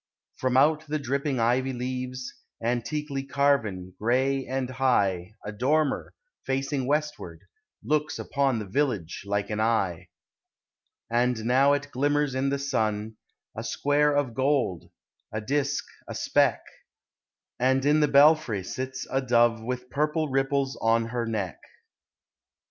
From 0.37 0.57
out 0.57 0.87
the 0.87 0.97
dripping 0.97 1.39
ivy 1.39 1.73
leaves, 1.73 2.33
Antiquely 2.59 3.21
carven, 3.21 3.93
gray 3.99 4.47
and 4.47 4.67
high, 4.67 5.35
A 5.45 5.51
dormer, 5.51 6.15
facing 6.43 6.87
westward, 6.87 7.41
looks 7.83 8.17
Upon 8.17 8.57
the 8.57 8.65
village 8.65 9.21
like 9.27 9.51
an 9.51 9.59
eye. 9.59 10.07
And 11.11 11.45
now 11.45 11.73
it 11.73 11.91
glimmers 11.91 12.33
in 12.33 12.49
the 12.49 12.57
sun, 12.57 13.17
A 13.55 13.63
square 13.63 14.15
of 14.17 14.33
gold, 14.33 14.89
a 15.31 15.39
disc 15.39 15.85
a 16.07 16.15
speck: 16.15 16.63
And 17.59 17.85
in 17.85 17.99
the 17.99 18.07
belfry 18.07 18.63
sits 18.63 19.05
a 19.11 19.21
Dove 19.21 19.61
With 19.61 19.91
purple 19.91 20.29
ripples 20.29 20.79
on 20.81 21.09
her 21.09 21.27
neck. 21.27 21.59